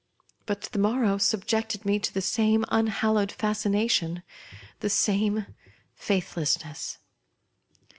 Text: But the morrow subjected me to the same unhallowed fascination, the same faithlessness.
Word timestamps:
But 0.47 0.61
the 0.71 0.79
morrow 0.79 1.19
subjected 1.19 1.85
me 1.85 1.99
to 1.99 2.11
the 2.11 2.23
same 2.23 2.65
unhallowed 2.69 3.31
fascination, 3.31 4.23
the 4.79 4.89
same 4.89 5.45
faithlessness. 5.93 6.97